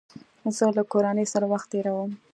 زه 0.57 0.65
له 0.77 0.83
کورنۍ 0.91 1.25
سره 1.33 1.45
وخت 1.53 1.67
تېرووم. 1.73 2.11